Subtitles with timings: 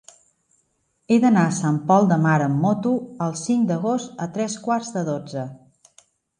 [1.09, 2.95] He d'anar a Sant Pol de Mar amb moto
[3.27, 5.49] el cinc d'agost a tres quarts de dotze.